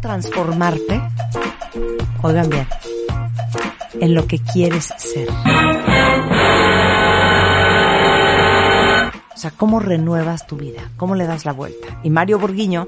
[0.00, 1.00] transformarte,
[2.22, 2.66] oigan bien,
[4.00, 5.28] en lo que quieres ser.
[9.34, 10.90] O sea, ¿cómo renuevas tu vida?
[10.96, 11.98] ¿Cómo le das la vuelta?
[12.02, 12.86] Y Mario Borguiño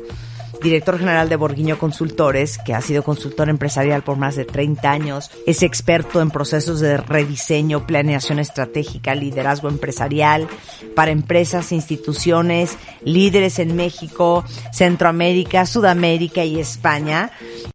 [0.61, 5.31] director general de Borguiño Consultores, que ha sido consultor empresarial por más de 30 años,
[5.47, 10.49] es experto en procesos de rediseño, planeación estratégica, liderazgo empresarial
[10.95, 17.31] para empresas, instituciones, líderes en México, Centroamérica, Sudamérica y España.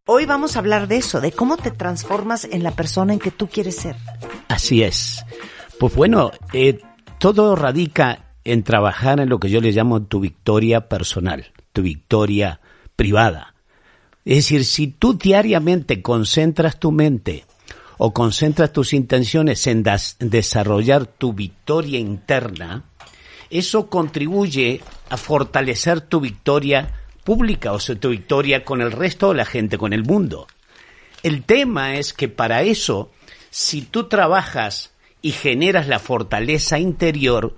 [0.06, 3.30] Hoy vamos a hablar de eso, de cómo te transformas en la persona en que
[3.30, 3.96] tú quieres ser.
[4.48, 5.24] Así es.
[5.78, 6.80] Pues bueno, eh,
[7.18, 12.60] todo radica en trabajar en lo que yo le llamo tu victoria personal, tu victoria
[12.98, 13.54] privada.
[14.24, 17.44] Es decir, si tú diariamente concentras tu mente
[17.96, 19.84] o concentras tus intenciones en
[20.18, 22.82] desarrollar tu victoria interna,
[23.50, 24.80] eso contribuye
[25.10, 26.92] a fortalecer tu victoria
[27.22, 30.48] pública, o sea, tu victoria con el resto de la gente, con el mundo.
[31.22, 33.12] El tema es que para eso,
[33.50, 34.92] si tú trabajas
[35.22, 37.56] y generas la fortaleza interior,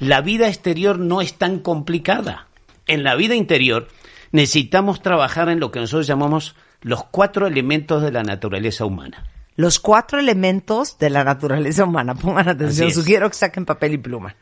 [0.00, 2.48] la vida exterior no es tan complicada.
[2.88, 3.86] En la vida interior,
[4.32, 9.26] necesitamos trabajar en lo que nosotros llamamos los cuatro elementos de la naturaleza humana.
[9.54, 12.14] Los cuatro elementos de la naturaleza humana.
[12.14, 14.34] Pongan atención, sugiero que saquen papel y pluma.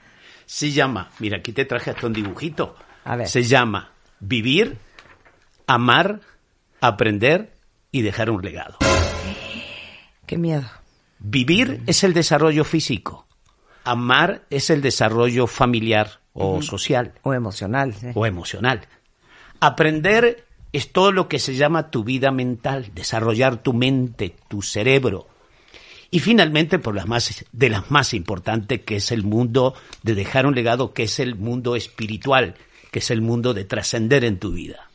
[0.46, 2.76] Se llama, mira, aquí te traje hasta un dibujito.
[3.04, 3.28] A ver.
[3.28, 4.78] Se llama vivir,
[5.66, 6.20] amar,
[6.80, 7.52] aprender
[7.90, 8.78] y dejar un legado.
[10.26, 10.64] Qué miedo.
[11.18, 13.26] Vivir es el desarrollo físico.
[13.84, 17.14] Amar es el desarrollo familiar o social.
[17.22, 17.94] O emocional.
[18.14, 18.86] O emocional.
[19.60, 25.28] Aprender es todo lo que se llama tu vida mental, desarrollar tu mente, tu cerebro.
[26.10, 30.46] Y finalmente, por las más, de las más importantes, que es el mundo de dejar
[30.46, 32.56] un legado, que es el mundo espiritual,
[32.90, 34.90] que es el mundo de trascender en tu vida.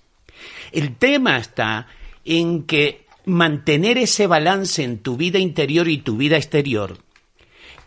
[0.71, 1.87] El tema está
[2.25, 6.97] en que mantener ese balance en tu vida interior y tu vida exterior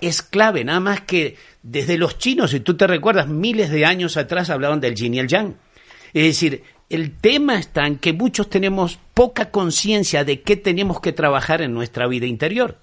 [0.01, 4.17] es clave, nada más que desde los chinos, si tú te recuerdas, miles de años
[4.17, 5.57] atrás hablaban del yin y el yang.
[6.13, 11.13] Es decir, el tema está en que muchos tenemos poca conciencia de qué tenemos que
[11.13, 12.79] trabajar en nuestra vida interior.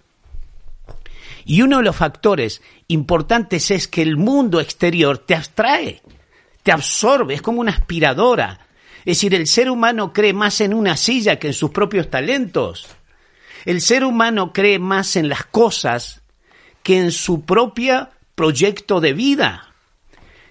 [1.45, 6.01] Y uno de los factores importantes es que el mundo exterior te abstrae,
[6.63, 8.67] te absorbe, es como una aspiradora.
[8.99, 12.87] Es decir, el ser humano cree más en una silla que en sus propios talentos.
[13.65, 16.21] El ser humano cree más en las cosas
[16.81, 19.64] que en su propio proyecto de vida.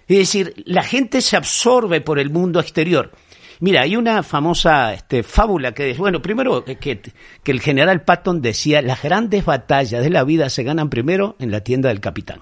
[0.08, 3.12] Es decir, la gente se absorbe por el mundo exterior.
[3.60, 8.82] Mira, hay una famosa este, fábula que, bueno, primero que, que el general Patton decía,
[8.82, 12.40] las grandes batallas de la vida se ganan primero en la tienda del capitán.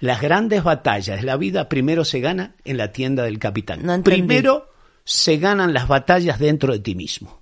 [0.00, 4.02] Las grandes batallas de la vida primero se ganan en la tienda del capitán.
[4.02, 4.70] primero
[5.04, 7.40] se ganan las batallas dentro de ti mismo.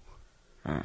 [0.64, 0.84] Ah.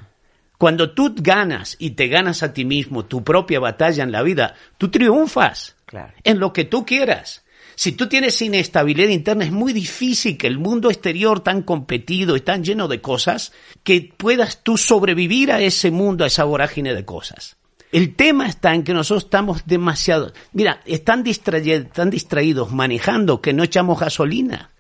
[0.58, 4.56] Cuando tú ganas y te ganas a ti mismo tu propia batalla en la vida,
[4.78, 5.76] tú triunfas
[6.24, 7.46] en lo que tú quieras.
[7.76, 12.42] Si tú tienes inestabilidad interna, es muy difícil que el mundo exterior tan competido y
[12.42, 13.54] tan lleno de cosas,
[13.84, 17.56] que puedas tú sobrevivir a ese mundo, a esa vorágine de cosas.
[17.92, 23.64] El tema está en que nosotros estamos demasiado, mira, están, están distraídos manejando que no
[23.64, 24.72] echamos gasolina.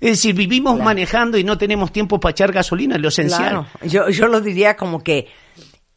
[0.00, 3.68] Es decir, vivimos manejando y no tenemos tiempo para echar gasolina, lo esencial.
[3.82, 5.28] Yo, yo lo diría como que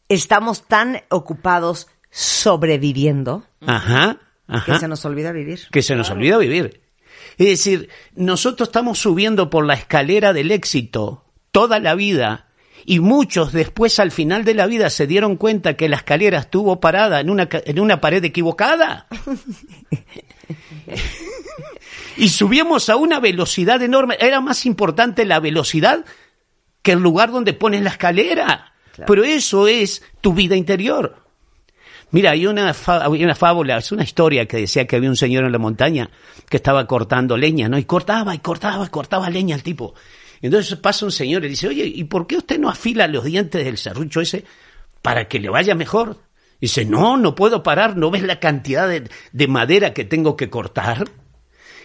[0.08, 4.18] estamos tan ocupados sobreviviendo Ajá.
[4.64, 5.60] Que se nos olvida vivir.
[5.70, 6.80] Que se nos olvida vivir.
[7.38, 12.48] Es decir, nosotros estamos subiendo por la escalera del éxito toda la vida
[12.84, 16.80] y muchos después al final de la vida se dieron cuenta que la escalera estuvo
[16.80, 19.08] parada en una, en una pared equivocada.
[22.16, 24.16] y subimos a una velocidad enorme.
[24.20, 26.04] Era más importante la velocidad
[26.82, 28.72] que el lugar donde pones la escalera.
[29.06, 31.25] Pero eso es tu vida interior.
[32.12, 32.74] Mira, hay una,
[33.08, 36.08] una fábula, es una historia que decía que había un señor en la montaña
[36.48, 37.78] que estaba cortando leña, ¿no?
[37.78, 39.94] Y cortaba y cortaba y cortaba leña al tipo.
[40.40, 43.64] Entonces pasa un señor y dice, oye, ¿y por qué usted no afila los dientes
[43.64, 44.44] del serrucho ese
[45.02, 46.18] para que le vaya mejor?
[46.58, 50.48] dice, no, no puedo parar, ¿no ves la cantidad de, de madera que tengo que
[50.48, 51.08] cortar?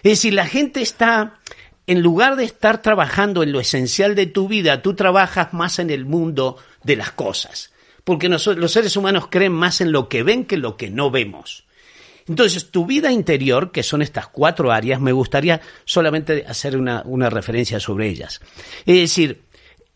[0.02, 1.38] Es decir, la gente está,
[1.86, 5.90] en lugar de estar trabajando en lo esencial de tu vida, tú trabajas más en
[5.90, 7.71] el mundo de las cosas
[8.04, 10.90] porque nosotros, los seres humanos creen más en lo que ven que en lo que
[10.90, 11.64] no vemos.
[12.28, 17.80] Entonces, tu vida interior, que son estas cuatro áreas, me gustaría solamente hacer una, referencia
[17.80, 18.40] sobre ellas.
[18.86, 19.42] Es decir,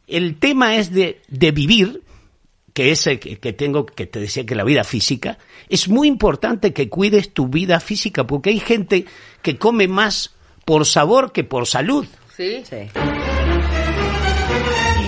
[0.06, 2.02] el tema es de, vivir,
[2.72, 5.38] que es el que, que tengo, que te decía que la vida física,
[5.68, 9.06] es muy importante que cuides tu vida física, porque hay gente
[9.42, 12.06] que come más por sabor que por salud.
[12.36, 12.62] Sí.
[12.68, 12.90] sí.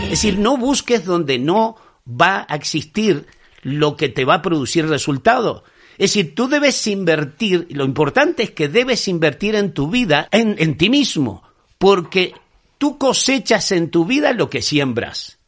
[0.04, 1.76] Es decir, no busques donde no
[2.08, 3.26] va a existir
[3.62, 5.64] lo que te va a producir resultado.
[5.98, 10.54] Es decir, tú debes invertir, lo importante es que debes invertir en tu vida, en,
[10.58, 11.42] en ti mismo,
[11.76, 12.34] porque
[12.78, 15.38] tú cosechas en tu vida lo que siembras.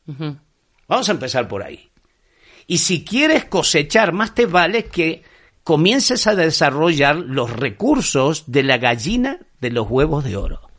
[0.89, 1.89] Vamos a empezar por ahí.
[2.67, 5.23] Y si quieres cosechar, más te vale que
[5.63, 10.70] comiences a desarrollar los recursos de la gallina de los huevos de oro.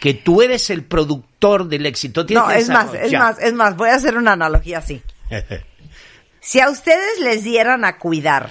[0.00, 2.24] Que tú eres el productor del éxito.
[2.30, 5.02] no, es más, es más, es más, voy a hacer una analogía así.
[6.40, 8.50] si a ustedes les dieran a cuidar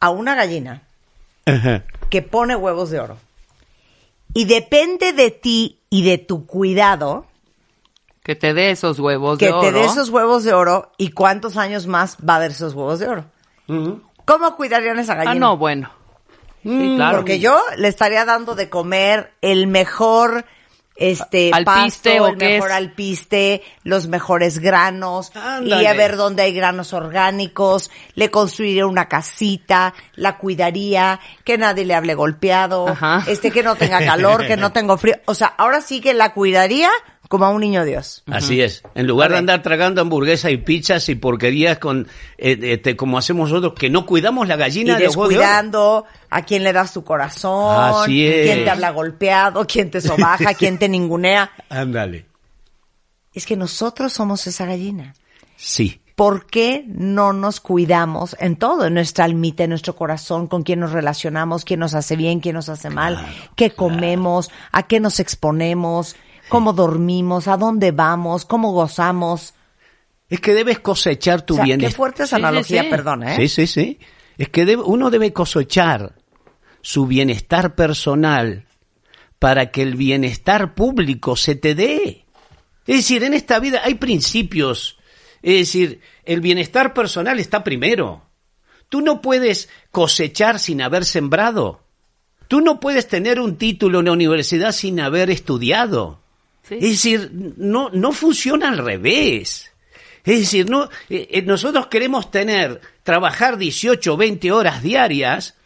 [0.00, 0.82] a una gallina
[2.10, 3.18] que pone huevos de oro
[4.34, 7.26] y depende de ti y de tu cuidado,
[8.22, 9.60] que te dé esos huevos de que oro.
[9.60, 12.98] te dé esos huevos de oro y cuántos años más va a dar esos huevos
[13.00, 13.24] de oro.
[14.24, 15.32] ¿Cómo cuidarían esa gallina?
[15.32, 15.90] Ah, no, bueno.
[16.62, 17.18] Sí, claro.
[17.18, 20.44] Porque yo le estaría dando de comer el mejor
[20.94, 22.76] este Alpiste, pasto, ¿o el mejor es?
[22.76, 25.82] alpiste, los mejores granos, Ándale.
[25.82, 31.86] y a ver dónde hay granos orgánicos, le construiría una casita, la cuidaría, que nadie
[31.86, 33.24] le hable golpeado, Ajá.
[33.26, 36.34] este que no tenga calor, que no tenga frío, o sea, ahora sí que la
[36.34, 36.90] cuidaría
[37.32, 38.22] como a un niño Dios.
[38.26, 38.82] Así es.
[38.94, 42.06] En lugar de andar tragando hamburguesas y pizzas y porquerías con
[42.36, 46.04] eh, este, como hacemos nosotros, que no cuidamos la Y gallina de huevos de descuidando
[46.28, 48.50] a quién le das tu corazón, Así es.
[48.50, 51.50] quién te habla golpeado, quién te sobaja, quién te ningunea.
[51.70, 52.26] Ándale.
[53.32, 55.14] Es que nosotros somos esa gallina.
[55.56, 56.02] Sí.
[56.14, 58.84] ¿Por qué no nos cuidamos en todo?
[58.84, 62.56] En nuestra almita, en nuestro corazón, con quién nos relacionamos, quién nos hace bien, quién
[62.56, 63.26] nos hace mal,
[63.56, 66.14] qué comemos, a qué nos exponemos,
[66.48, 69.54] cómo dormimos, a dónde vamos, cómo gozamos.
[70.28, 71.96] Es que debes cosechar tu O sea, qué bienestar.
[71.96, 72.88] fuerte esa Sí, sí, analogía, sí.
[72.88, 73.36] perdón, ¿eh?
[73.36, 73.98] Sí, sí, sí.
[74.38, 76.14] Es que debe- uno debe cosechar
[76.80, 78.66] su bienestar personal
[79.38, 82.24] para que el bienestar público se te dé.
[82.86, 84.98] Es decir, en esta vida hay principios.
[85.42, 88.22] Es decir, el bienestar personal está primero.
[88.88, 91.80] Tú no puedes cosechar sin haber sembrado.
[92.48, 96.21] Tú no puedes tener un título en la universidad sin haber estudiado.
[96.80, 96.86] Sí.
[96.86, 99.72] Es decir, no, no funciona al revés.
[100.24, 105.56] Es decir, no, eh, eh, nosotros queremos tener, trabajar 18 o 20 horas diarias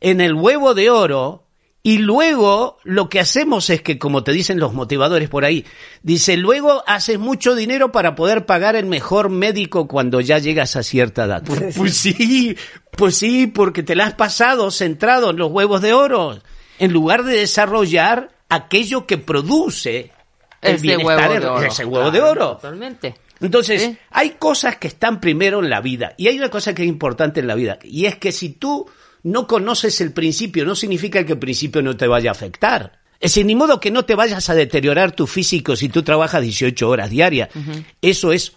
[0.00, 1.44] en el huevo de oro
[1.82, 5.64] y luego lo que hacemos es que, como te dicen los motivadores por ahí,
[6.02, 10.82] dice, luego haces mucho dinero para poder pagar el mejor médico cuando ya llegas a
[10.82, 11.44] cierta edad.
[11.46, 12.56] Pues, pues sí,
[12.90, 16.38] pues sí, porque te la has pasado centrado en los huevos de oro,
[16.78, 20.12] en lugar de desarrollar aquello que produce
[20.62, 21.62] el Ese bienestar, huevo de oro.
[21.66, 22.46] ese huevo de oro.
[22.56, 23.14] Totalmente.
[23.40, 23.96] Entonces, Sí.
[24.10, 27.40] hay cosas que están primero en la vida y hay una cosa que es importante
[27.40, 28.88] en la vida y es que si tú
[29.22, 32.98] no conoces el principio, no significa que el principio no te vaya a afectar.
[33.20, 36.42] Es decir, ni modo que no te vayas a deteriorar tu físico si tú trabajas
[36.42, 37.48] 18 horas diarias.
[38.00, 38.52] Eso es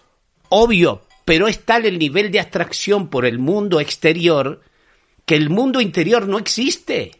[0.48, 4.60] obvio, pero es tal el nivel de abstracción por el mundo exterior
[5.26, 7.10] que el mundo interior no existe.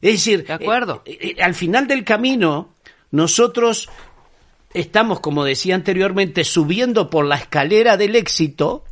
[0.00, 1.02] Es decir, De acuerdo.
[1.06, 2.74] eh, eh, al final del camino,
[3.12, 3.88] nosotros
[4.74, 8.84] estamos, como decía anteriormente, subiendo por la escalera del éxito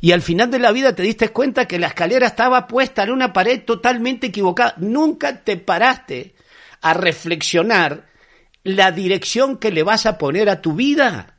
[0.00, 3.10] y al final de la vida te diste cuenta que la escalera estaba puesta en
[3.10, 4.74] una pared totalmente equivocada.
[4.76, 6.34] Nunca te paraste
[6.82, 8.06] a reflexionar
[8.62, 11.38] la dirección que le vas a poner a tu vida.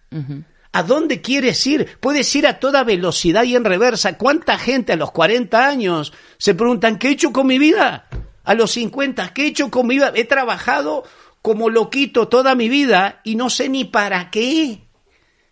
[0.72, 1.98] ¿A dónde quieres ir?
[2.00, 4.18] Puedes ir a toda velocidad y en reversa.
[4.18, 8.08] ¿Cuánta gente a los 40 años se preguntan, ¿qué he hecho con mi vida?
[8.44, 10.12] A los 50, ¿qué he hecho con mi vida?
[10.16, 11.04] He trabajado
[11.46, 14.80] como loquito toda mi vida y no sé ni para qué.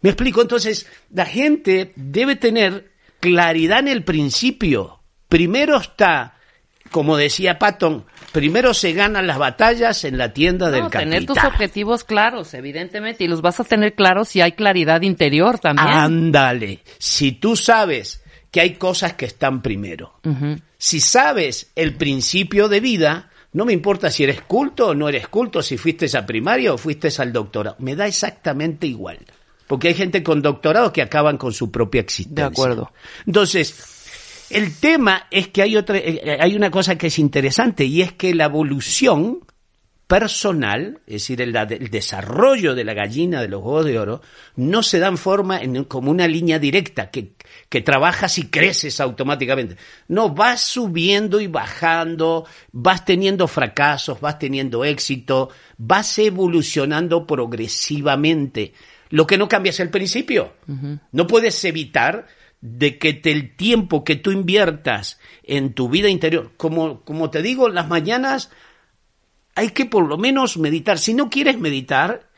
[0.02, 5.04] Me explico, entonces, la gente debe tener claridad en el principio.
[5.30, 6.40] Primero está,
[6.90, 11.36] como decía Patton, primero se ganan las batallas en la tienda del No, tener tus
[11.36, 11.52] capital.
[11.52, 15.90] objetivos claros, evidentemente, y los vas a tener claros si hay claridad interior también.
[15.90, 16.80] Ándale.
[16.98, 20.20] Si tú sabes que hay cosas que están primero,
[20.76, 25.28] si sabes el principio de vida, no me importa si eres culto o no eres
[25.28, 29.20] culto, si fuiste a primaria o fuiste al doctorado, me da exactamente igual.
[29.68, 32.46] Porque hay gente con doctorado que acaban con su propia existencia.
[32.46, 32.92] De acuerdo.
[33.26, 38.02] Entonces, el tema es que hay otra, eh, hay una cosa que es interesante y
[38.02, 39.40] es que la evolución
[40.08, 44.22] personal, es decir, el, el desarrollo de la gallina de los huevos de oro,
[44.56, 47.34] no se da en forma en- como una línea directa que,
[47.70, 49.78] que trabajas y creces automáticamente.
[50.08, 58.74] No, vas subiendo y bajando, vas teniendo fracasos, vas teniendo éxito, vas evolucionando progresivamente.
[59.10, 60.54] Lo que no cambia es el principio.
[61.12, 62.28] No puedes evitar
[62.62, 67.42] de que te- el tiempo que tú inviertas en tu vida interior, como, como te
[67.42, 68.52] digo, las mañanas
[69.56, 70.98] hay que por lo menos meditar.
[71.00, 72.30] Si no quieres meditar,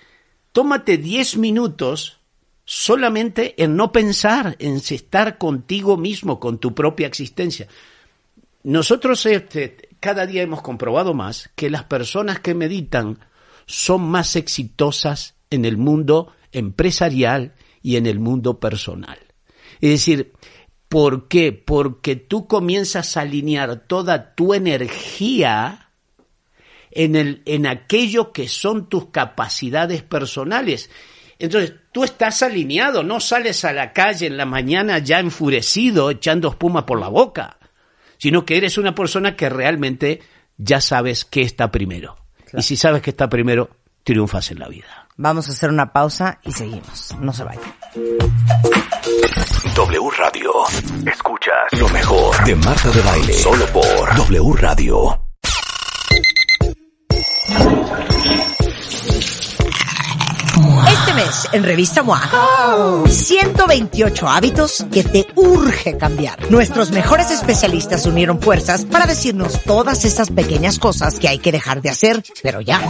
[0.52, 2.20] tómate 10 minutos
[2.66, 7.68] solamente en no pensar, en estar contigo mismo, con tu propia existencia.
[8.64, 13.20] Nosotros este, cada día hemos comprobado más que las personas que meditan
[13.68, 19.20] son más exitosas en el mundo empresarial y en el mundo personal.
[19.82, 20.34] Es decir,
[20.90, 21.52] ¿por qué?
[21.52, 25.85] Porque tú comienzas a alinear toda tu energía
[26.96, 30.90] en, el, en aquello que son tus capacidades personales.
[31.38, 36.50] Entonces, tú estás alineado, no sales a la calle en la mañana ya enfurecido, echando
[36.50, 37.58] espuma por la boca,
[38.18, 40.22] sino que eres una persona que realmente
[40.58, 42.16] ya sabes qué está primero.
[42.54, 43.70] Y si sabes que está primero,
[44.04, 45.10] triunfas en la vida.
[45.18, 47.14] Vamos a hacer una pausa y seguimos.
[47.20, 47.64] No se vayan.
[49.76, 50.52] W Radio.
[51.06, 53.34] Escuchas lo mejor de Marta de Baile.
[53.34, 55.25] Solo por W Radio.
[61.16, 66.52] Mes, en Revista MOA, 128 hábitos que te urge cambiar.
[66.52, 71.82] Nuestros mejores especialistas unieron fuerzas para decirnos todas esas pequeñas cosas que hay que dejar
[71.82, 72.82] de hacer, pero ya.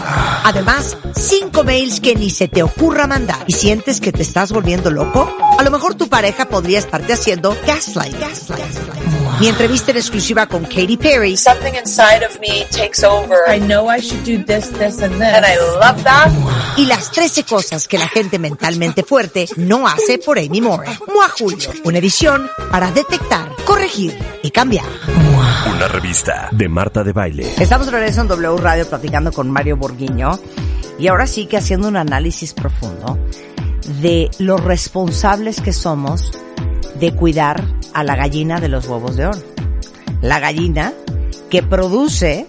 [0.44, 3.44] Además, 5 mails que ni se te ocurra mandar.
[3.48, 5.32] ¿Y sientes que te estás volviendo loco?
[5.60, 8.20] A lo mejor tu pareja podría estarte haciendo gaslight.
[8.20, 9.05] gaslight.
[9.40, 13.36] Mi entrevista en exclusiva con Katy Perry something inside of me takes over.
[13.48, 15.34] I know I should do this, this, and this.
[15.34, 16.32] And I love that.
[16.78, 20.90] y las 13 cosas que la gente mentalmente fuerte no hace por Amy Moore.
[21.08, 24.86] Mua Julio, una edición para detectar, corregir y cambiar.
[25.70, 27.54] Una revista de Marta de Baile.
[27.60, 30.40] Estamos de regreso en W Radio platicando con Mario Borguiño
[30.98, 33.20] y ahora sí que haciendo un análisis profundo
[34.02, 36.32] de los responsables que somos
[37.00, 39.42] de cuidar a la gallina de los huevos de oro.
[40.22, 40.94] La gallina
[41.50, 42.46] que produce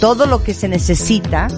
[0.00, 1.48] todo lo que se necesita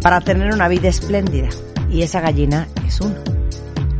[0.00, 1.48] para tener una vida espléndida.
[1.90, 3.16] Y esa gallina es uno.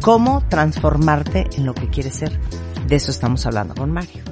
[0.01, 2.39] ¿Cómo transformarte en lo que quieres ser?
[2.87, 4.23] De eso estamos hablando con Mario.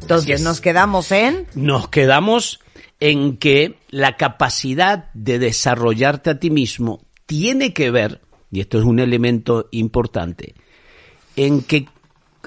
[0.00, 0.42] Entonces, es.
[0.42, 1.46] nos quedamos en...
[1.54, 2.58] Nos quedamos
[2.98, 8.84] en que la capacidad de desarrollarte a ti mismo tiene que ver, y esto es
[8.84, 10.54] un elemento importante,
[11.36, 11.86] en que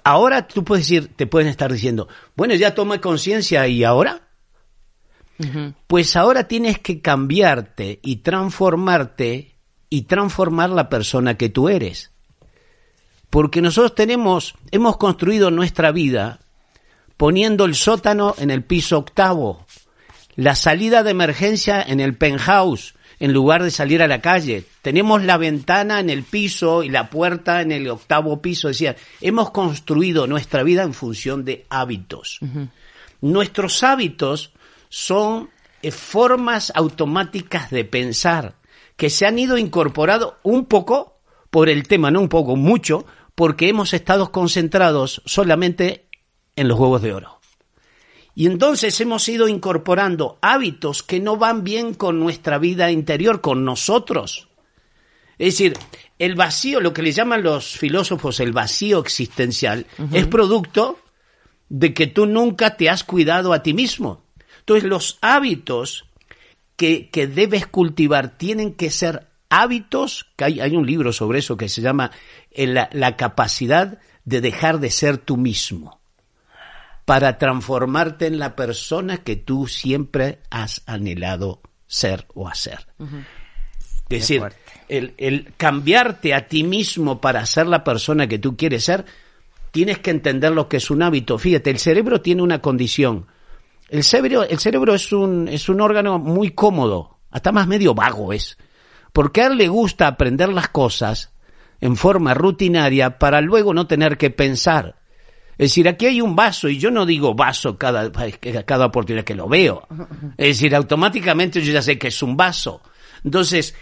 [0.08, 4.22] ahora tú puedes decir, te pueden estar diciendo, bueno, ya toma conciencia y ahora,
[5.86, 9.56] pues ahora tienes que cambiarte y transformarte
[9.90, 12.12] y transformar la persona que tú eres.
[13.30, 16.40] Porque nosotros tenemos, hemos construido nuestra vida
[17.18, 19.66] poniendo el sótano en el piso octavo,
[20.36, 24.66] la salida de emergencia en el penthouse, en lugar de salir a la calle.
[24.82, 28.68] Tenemos la ventana en el piso y la puerta en el octavo piso.
[28.68, 32.40] Decir, hemos construido nuestra vida en función de hábitos.
[33.22, 34.52] Nuestros hábitos
[34.90, 35.50] son
[35.82, 38.56] eh, formas automáticas de pensar
[38.96, 41.20] que se han ido incorporado un poco
[41.50, 43.06] por el tema, no un poco, mucho,
[43.36, 46.08] porque hemos estado concentrados solamente
[46.56, 47.37] en los huevos de oro.
[48.38, 53.66] Y entonces hemos ido incorporando hábitos que no van bien con nuestra vida interior, con
[53.66, 54.48] nosotros.
[55.40, 55.74] Es decir,
[56.20, 61.00] el vacío, lo que le llaman los filósofos el vacío existencial, es producto
[61.68, 64.22] de que tú nunca te has cuidado a ti mismo.
[64.60, 66.06] Entonces los hábitos
[66.76, 71.58] que, que debes cultivar tienen que ser hábitos, que hay, hay un libro sobre eso
[71.58, 72.12] que se llama
[72.52, 75.98] eh, la, la capacidad de dejar de ser tú mismo
[77.08, 82.86] para transformarte en la persona que tú siempre has anhelado ser o hacer.
[84.10, 84.44] Es decir,
[84.90, 89.06] el, el cambiarte a ti mismo para ser la persona que tú quieres ser,
[89.72, 91.38] tienes que entender lo que es un hábito.
[91.38, 93.28] Fíjate, el cerebro tiene una condición.
[93.88, 98.34] El cerebro, el cerebro es un, es un órgano muy cómodo, hasta más medio vago
[98.34, 98.58] es.
[99.14, 101.32] Porque a él le gusta aprender las cosas
[101.80, 104.98] en forma rutinaria para luego no tener que pensar.
[105.58, 108.12] Es decir, aquí hay un vaso y yo no digo vaso cada,
[108.66, 109.88] cada oportunidad que lo veo.
[110.38, 112.82] Es decir, automáticamente yo ya sé que es un vaso.
[113.24, 113.74] Entonces,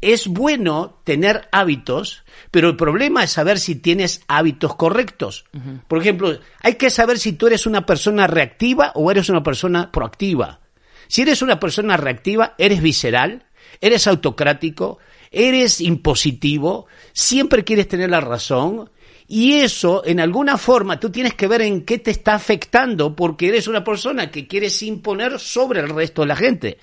[0.00, 5.44] es bueno tener hábitos, pero el problema es saber si tienes hábitos correctos.
[5.88, 9.92] Por ejemplo, hay que saber si tú eres una persona reactiva o eres una persona
[9.92, 10.60] proactiva.
[11.06, 13.44] Si eres una persona reactiva, eres visceral,
[13.80, 14.98] eres autocrático,
[15.30, 18.90] eres impositivo, siempre quieres tener la razón.
[19.32, 23.46] Y eso, en alguna forma, tú tienes que ver en qué te está afectando porque
[23.46, 26.78] eres una persona que quieres imponer sobre el resto de la gente.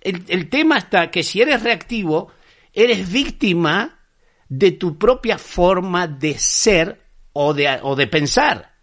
[0.00, 2.30] El, tema está que si eres reactivo,
[2.72, 3.98] eres víctima
[4.48, 7.00] de tu propia forma de ser
[7.32, 8.76] o de, o de pensar.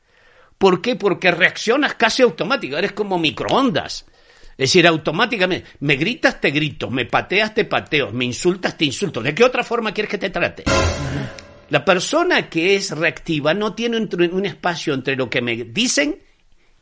[0.58, 0.98] ¿Por qué?
[0.98, 4.06] Porque reaccionas casi automático, eres como microondas.
[4.58, 9.22] Es decir, automáticamente, me gritas, te grito, me pateas, te pateo, me insultas, te insulto.
[9.22, 10.66] ¿De qué otra forma quieres que te trate?
[11.70, 16.20] La persona que es reactiva no tiene un, un espacio entre lo que me dicen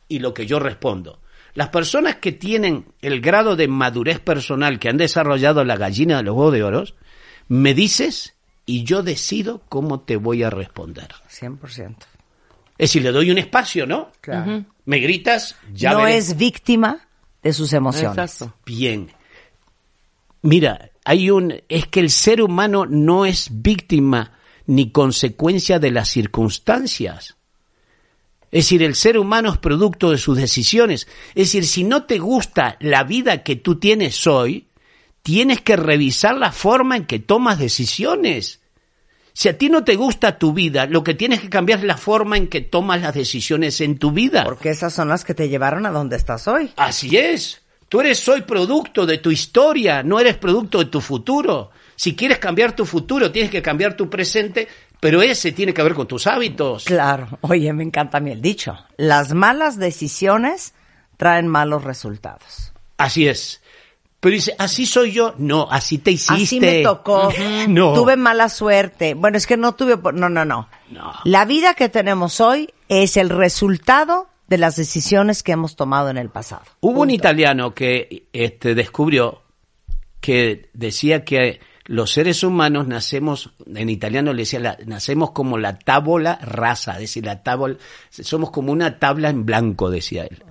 [0.08, 1.20] y lo que yo respondo.
[1.54, 6.24] Las personas que tienen el grado de madurez personal que han desarrollado la gallina de
[6.24, 6.84] los huevos de oro,
[7.48, 8.34] me dices
[8.66, 11.08] y yo decido cómo te voy a responder.
[11.30, 11.96] 100%.
[12.76, 14.10] Es decir, le doy un espacio, ¿no?
[14.20, 14.64] Claro.
[14.84, 16.16] Me gritas, ya no veré.
[16.16, 17.08] es víctima
[17.42, 18.18] de sus emociones.
[18.18, 18.56] Exacto.
[18.66, 19.10] Bien.
[20.42, 24.32] Mira, hay un es que el ser humano no es víctima
[24.66, 27.36] ni consecuencia de las circunstancias.
[28.50, 31.08] Es decir, el ser humano es producto de sus decisiones.
[31.34, 34.68] Es decir, si no te gusta la vida que tú tienes hoy,
[35.22, 38.60] tienes que revisar la forma en que tomas decisiones.
[39.32, 41.96] Si a ti no te gusta tu vida, lo que tienes que cambiar es la
[41.96, 44.44] forma en que tomas las decisiones en tu vida.
[44.44, 46.70] Porque esas son las que te llevaron a donde estás hoy.
[46.76, 47.60] Así es.
[47.88, 51.72] Tú eres hoy producto de tu historia, no eres producto de tu futuro.
[51.96, 54.68] Si quieres cambiar tu futuro, tienes que cambiar tu presente,
[55.00, 56.84] pero ese tiene que ver con tus hábitos.
[56.84, 57.38] Claro.
[57.42, 58.76] Oye, me encanta a mí el dicho.
[58.96, 60.74] Las malas decisiones
[61.16, 62.72] traen malos resultados.
[62.96, 63.60] Así es.
[64.20, 65.34] Pero dice, así soy yo.
[65.36, 66.32] No, así te hiciste.
[66.34, 67.30] Así me tocó.
[67.68, 67.92] No.
[67.92, 69.12] Tuve mala suerte.
[69.12, 69.98] Bueno, es que no tuve...
[70.14, 70.68] No, no, no.
[70.90, 71.12] No.
[71.24, 76.16] La vida que tenemos hoy es el resultado de las decisiones que hemos tomado en
[76.16, 76.62] el pasado.
[76.80, 79.42] Hubo un italiano que este, descubrió
[80.20, 85.78] que decía que los seres humanos nacemos, en italiano le decía, la- nacemos como la
[85.78, 87.76] tábola rasa, es decir, la tábola,
[88.10, 90.42] somos como una tabla en blanco, decía él.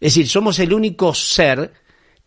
[0.00, 1.72] Es decir, somos el único ser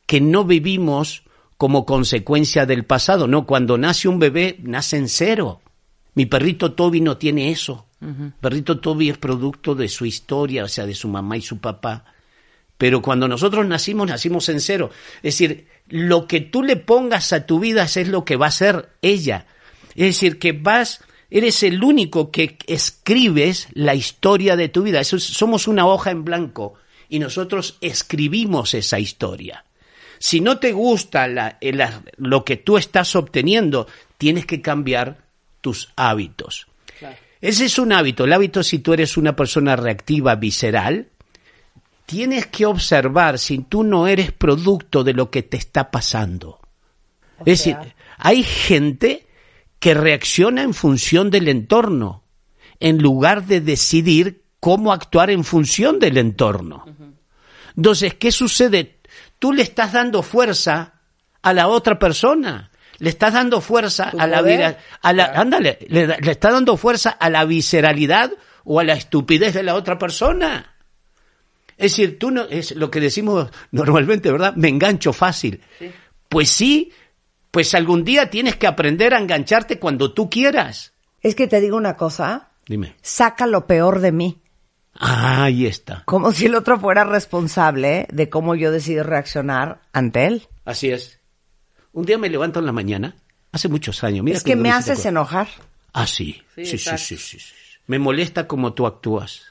[0.05, 1.23] que no vivimos
[1.57, 5.61] como consecuencia del pasado, no, cuando nace un bebé, nace en cero.
[6.15, 7.85] Mi perrito Toby no tiene eso.
[8.39, 12.05] Perrito Toby es producto de su historia, o sea, de su mamá y su papá.
[12.77, 14.89] Pero cuando nosotros nacimos, nacimos en cero.
[15.17, 18.51] Es decir, lo que tú le pongas a tu vida es lo que va a
[18.51, 19.45] ser ella.
[19.95, 24.99] Es decir, que vas, eres el único que escribes la historia de tu vida.
[24.99, 26.75] Eso somos una hoja en blanco
[27.09, 29.65] y nosotros escribimos esa historia.
[30.19, 35.17] Si no te gusta la- eh, la- lo que tú estás obteniendo, tienes que cambiar
[35.61, 36.67] tus hábitos.
[37.41, 38.25] Ese es un hábito.
[38.25, 41.07] El hábito, si tú eres una persona reactiva, visceral,
[42.09, 46.59] tienes que observar si tú no eres producto de lo que te está pasando.
[47.41, 47.77] es decir,
[48.17, 49.27] hay gente
[49.77, 52.23] que reacciona en función del entorno,
[52.79, 56.83] en lugar de decidir cómo actuar en función del entorno.
[57.77, 59.01] Entonces, ¿qué sucede?
[59.37, 60.95] Tú le estás dando fuerza
[61.43, 62.71] a la otra persona.
[62.97, 67.45] Le estás dando fuerza a la a ándale, le, le estás dando fuerza a la
[67.45, 68.31] visceralidad
[68.63, 70.78] o a la estupidez de la otra persona.
[71.79, 74.53] Es decir, tú no, es lo que decimos normalmente, ¿verdad?
[74.55, 75.61] Me engancho fácil.
[76.27, 76.91] Pues sí,
[77.51, 80.93] pues algún día tienes que aprender a engancharte cuando tú quieras.
[81.21, 82.95] Es que te digo una cosa, Dime.
[83.01, 84.41] saca lo peor de mí.
[84.93, 86.03] Ah, ahí está.
[86.05, 90.47] Como si el otro fuera responsable de cómo yo decido reaccionar ante él.
[90.65, 91.21] Así es.
[91.93, 93.15] Un día me levanto en la mañana,
[93.53, 94.25] hace muchos años.
[94.25, 95.47] Mira es que me haces enojar.
[95.93, 96.43] Ah, sí.
[96.55, 97.39] Sí, Sí, sí, sí, sí.
[97.87, 99.48] Me molesta como tú actúas.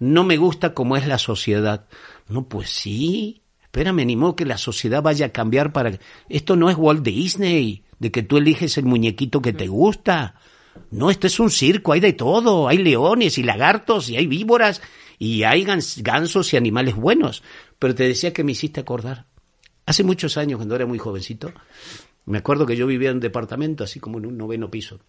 [0.00, 1.86] No me gusta cómo es la sociedad.
[2.28, 3.42] No, pues sí.
[3.62, 5.98] Espérame, ni modo que la sociedad vaya a cambiar para...
[6.28, 10.34] Esto no es Walt Disney, de que tú eliges el muñequito que te gusta.
[10.90, 12.68] No, esto es un circo, hay de todo.
[12.68, 14.82] Hay leones y lagartos y hay víboras
[15.18, 17.42] y hay gans- gansos y animales buenos.
[17.78, 19.26] Pero te decía que me hiciste acordar.
[19.86, 21.52] Hace muchos años, cuando era muy jovencito,
[22.26, 25.00] me acuerdo que yo vivía en un departamento, así como en un noveno piso.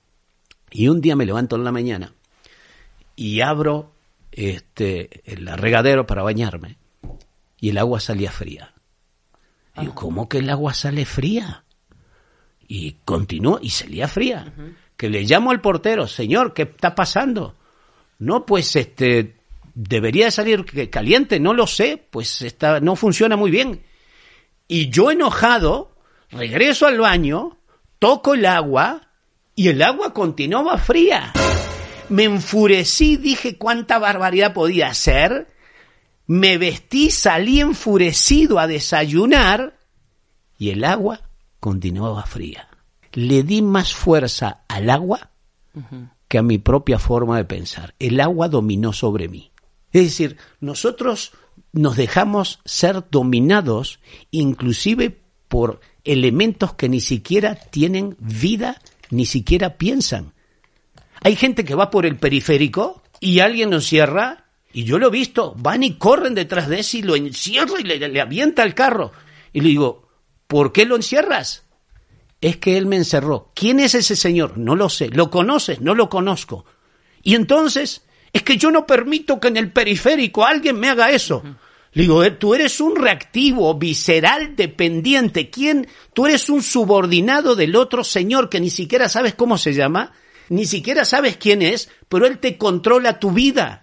[0.72, 2.14] Y un día me levanto en la mañana
[3.16, 3.92] y abro
[4.32, 6.78] este el regadero para bañarme
[7.60, 8.74] y el agua salía fría.
[9.78, 11.64] Y yo, ¿cómo que el agua sale fría?
[12.68, 14.54] Y continuó y salía fría.
[14.98, 17.56] Que le llamo al portero, señor, ¿qué está pasando?
[18.20, 19.38] No, pues este
[19.74, 23.84] debería de salir caliente, no lo sé, pues está, no funciona muy bien.
[24.68, 25.96] Y yo enojado,
[26.30, 27.58] regreso al baño,
[28.00, 29.10] toco el agua
[29.56, 31.34] y el agua continuaba fría.
[32.12, 35.48] Me enfurecí, dije cuánta barbaridad podía hacer.
[36.28, 39.80] Me vestí, salí enfurecido a desayunar
[40.58, 41.22] y el agua
[41.62, 42.68] continuaba fría.
[43.14, 45.32] Le di más fuerza al agua
[46.28, 47.96] que a mi propia forma de pensar.
[47.98, 49.54] El agua dominó sobre mí.
[49.94, 51.32] Es decir, nosotros
[51.72, 60.34] nos dejamos ser dominados inclusive por elementos que ni siquiera tienen vida, ni siquiera piensan.
[61.22, 65.12] Hay gente que va por el periférico y alguien lo cierra Y yo lo he
[65.12, 68.74] visto, van y corren detrás de ese y lo encierra y le, le avienta el
[68.74, 69.12] carro.
[69.54, 70.08] Y le digo,
[70.48, 71.64] ¿por qué lo encierras?
[72.40, 73.52] Es que él me encerró.
[73.54, 74.58] ¿Quién es ese señor?
[74.58, 75.10] No lo sé.
[75.10, 75.82] ¿Lo conoces?
[75.82, 76.66] No lo conozco.
[77.22, 78.04] Y entonces,
[78.34, 81.44] es que yo no permito que en el periférico alguien me haga eso.
[81.94, 85.50] Le digo, eh, tú eres un reactivo, visceral, dependiente.
[85.50, 85.88] ¿Quién?
[86.14, 90.14] Tú eres un subordinado del otro señor que ni siquiera sabes cómo se llama,
[90.52, 93.82] ni siquiera sabes quién es, pero él te controla tu vida.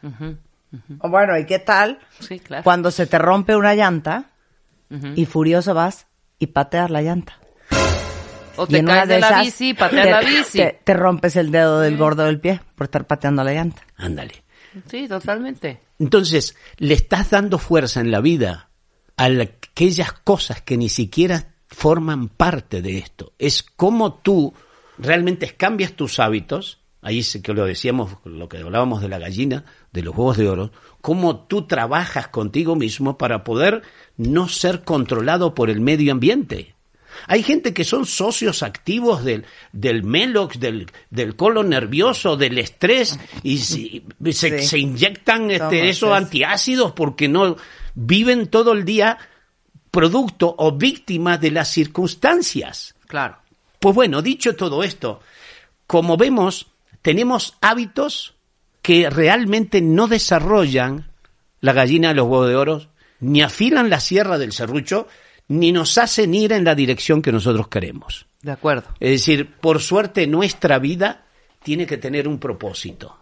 [0.99, 2.63] Bueno, ¿y qué tal Sí, claro.
[2.63, 4.31] cuando se te rompe una llanta
[5.15, 6.07] y furioso vas
[6.39, 7.39] y pateas la llanta?
[8.57, 10.59] O Y te caes de la esas bici, pateas te- la bici.
[10.59, 13.83] Te, te rompes el dedo del gordo del pie por estar pateando la llanta.
[13.97, 14.43] Ándale.
[14.91, 15.81] Sí, totalmente.
[16.01, 18.69] Entonces, le estás dando fuerza en la vida
[19.17, 23.33] a la- aquellas cosas que ni siquiera forman parte de esto.
[23.39, 24.53] Es como tú
[24.99, 29.65] realmente cambias tus hábitos, ahí sí que lo decíamos, lo que hablábamos de la gallina,
[29.93, 33.83] de los huevos de oro, cómo tú trabajas contigo mismo para poder
[34.17, 36.75] no ser controlado por el medio ambiente.
[37.27, 43.19] Hay gente que son socios activos del, del melox, del, del colon nervioso, del estrés,
[43.43, 44.67] y si- se, Sí.
[44.67, 47.57] se inyectan este, esos es- antiácidos porque no
[47.95, 49.19] viven todo el día
[49.91, 52.95] producto o víctima de las circunstancias.
[53.09, 53.39] Claro.
[53.79, 55.21] Pues bueno, dicho todo esto,
[55.87, 56.69] como vemos,
[57.03, 58.35] tenemos hábitos
[58.83, 61.11] que realmente no desarrollan
[61.61, 65.09] la gallina de los huevos de oro, ni afilan la sierra del serrucho,
[65.49, 68.27] ni nos hacen ir en la dirección que nosotros queremos.
[68.43, 68.89] De acuerdo.
[69.01, 71.27] Es decir, por suerte nuestra vida
[71.63, 73.19] tiene que tener un propósito.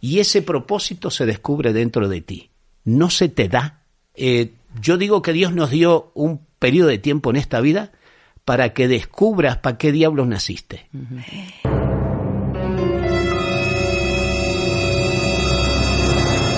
[0.00, 2.50] Y ese propósito se descubre dentro de ti.
[2.84, 3.84] No se te da.
[4.14, 7.92] Eh, yo digo que Dios nos dio un periodo de tiempo en esta vida
[8.48, 10.88] para que descubras para qué diablos naciste.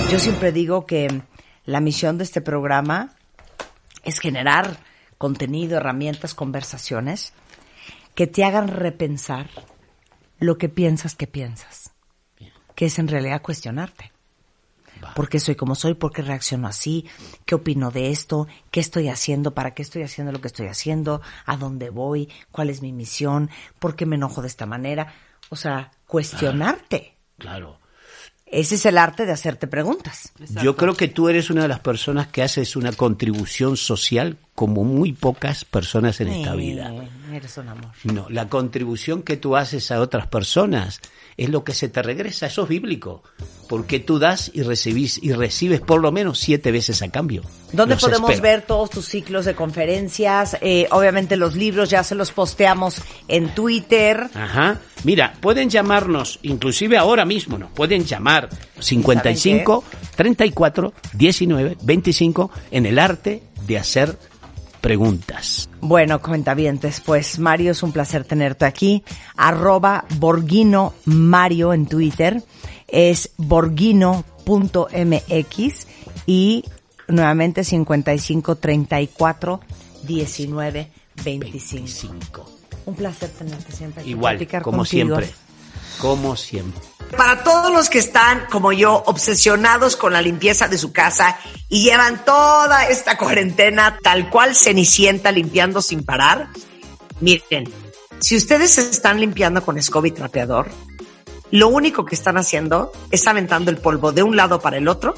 [0.09, 1.21] Yo siempre digo que
[1.65, 3.13] la misión de este programa
[4.05, 4.77] es generar
[5.17, 7.33] contenido, herramientas, conversaciones
[8.15, 9.49] que te hagan repensar
[10.39, 11.91] lo que piensas que piensas,
[12.73, 14.13] que es en realidad cuestionarte.
[15.15, 15.93] ¿Por qué soy como soy?
[15.93, 17.05] ¿Por qué reacciono así?
[17.45, 18.47] ¿Qué opino de esto?
[18.71, 19.53] ¿Qué estoy haciendo?
[19.53, 21.21] ¿Para qué estoy haciendo lo que estoy haciendo?
[21.45, 22.29] ¿A dónde voy?
[22.51, 23.49] ¿Cuál es mi misión?
[23.79, 25.13] ¿Por qué me enojo de esta manera?
[25.49, 27.15] O sea, cuestionarte.
[27.37, 27.79] Claro.
[28.45, 30.33] Ese es el arte de hacerte preguntas.
[30.61, 34.83] Yo creo que tú eres una de las personas que haces una contribución social como
[34.83, 36.91] muy pocas personas en esta vida.
[37.33, 37.91] Eres un amor.
[38.03, 40.99] No, la contribución que tú haces a otras personas
[41.37, 43.23] es lo que se te regresa, eso es bíblico,
[43.69, 47.43] porque tú das y recibís y recibes por lo menos siete veces a cambio.
[47.71, 48.43] ¿Dónde Los podemos espero.
[48.43, 50.57] ver todos tus ciclos de conferencias?
[50.61, 54.29] Eh, obviamente los libros ya se los posteamos en Twitter.
[54.33, 54.79] Ajá.
[55.03, 59.83] Mira, pueden llamarnos, inclusive ahora mismo nos pueden llamar 55
[60.15, 64.17] 34 19 25 en el arte de hacer
[64.81, 65.69] preguntas.
[65.79, 69.03] Bueno, comentavientes, pues Mario, es un placer tenerte aquí.
[69.37, 72.43] Arroba Borghino Mario en Twitter.
[72.87, 74.27] Es borghino.mx
[76.25, 76.65] y
[77.07, 79.61] nuevamente 55 34
[80.03, 80.91] 19
[81.23, 81.87] 25.
[81.87, 82.51] 5.
[82.85, 84.11] Un placer tenerte siempre aquí.
[84.11, 84.85] Igual, como contigo.
[84.85, 85.29] siempre.
[85.99, 86.81] Como siempre.
[87.17, 91.83] Para todos los que están, como yo, obsesionados con la limpieza de su casa y
[91.83, 96.47] llevan toda esta cuarentena tal cual cenicienta limpiando sin parar,
[97.19, 97.71] miren,
[98.19, 100.69] si ustedes están limpiando con escoba y trapeador,
[101.51, 105.15] lo único que están haciendo es aventando el polvo de un lado para el otro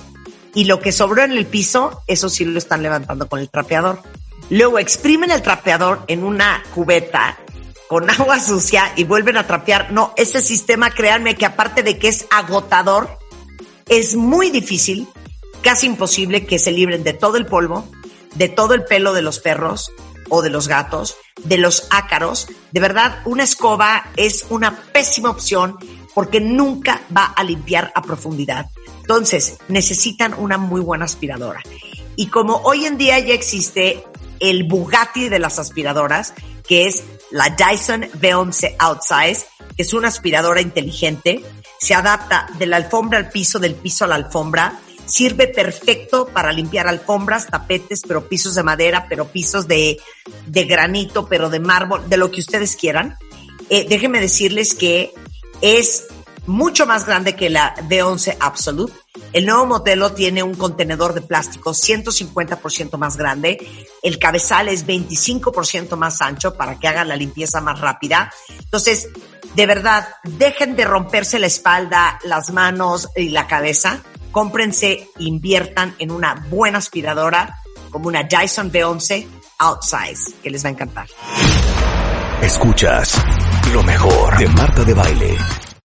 [0.56, 4.02] y lo que sobró en el piso, eso sí lo están levantando con el trapeador.
[4.50, 7.38] Luego exprimen el trapeador en una cubeta
[7.88, 9.92] con agua sucia y vuelven a trapear.
[9.92, 13.18] No, ese sistema, créanme que aparte de que es agotador,
[13.88, 15.08] es muy difícil,
[15.62, 17.88] casi imposible que se libren de todo el polvo,
[18.36, 19.92] de todo el pelo de los perros
[20.30, 22.48] o de los gatos, de los ácaros.
[22.72, 25.78] De verdad, una escoba es una pésima opción
[26.14, 28.70] porque nunca va a limpiar a profundidad.
[29.02, 31.62] Entonces, necesitan una muy buena aspiradora.
[32.16, 34.04] Y como hoy en día ya existe
[34.40, 36.34] el Bugatti de las aspiradoras,
[36.68, 41.44] que es la Dyson V11 Outsize, que es una aspiradora inteligente,
[41.80, 46.52] se adapta de la alfombra al piso, del piso a la alfombra, sirve perfecto para
[46.52, 50.00] limpiar alfombras, tapetes, pero pisos de madera, pero pisos de,
[50.48, 53.18] de granito, pero de mármol, de lo que ustedes quieran.
[53.70, 55.14] Eh, déjenme decirles que
[55.62, 56.06] es
[56.46, 58.94] mucho más grande que la V11 Absolute.
[59.32, 63.88] El nuevo modelo tiene un contenedor de plástico 150% más grande.
[64.02, 68.32] El cabezal es 25% más ancho para que hagan la limpieza más rápida.
[68.60, 69.10] Entonces,
[69.56, 74.02] de verdad, dejen de romperse la espalda, las manos y la cabeza
[74.34, 79.26] cómprense, inviertan en una buena aspiradora como una Dyson V11
[79.60, 81.08] Outsize, que les va a encantar.
[82.42, 83.24] Escuchas
[83.72, 85.38] lo mejor de Marta de Baile.